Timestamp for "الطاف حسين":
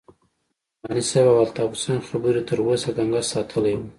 1.45-1.99